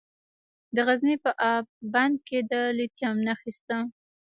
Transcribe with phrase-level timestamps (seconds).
[0.75, 3.77] د غزني په اب بند کې د لیتیم نښې شته.